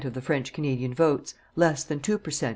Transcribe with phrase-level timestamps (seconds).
[0.03, 2.49] of the French Canadian votes, less than two per cent.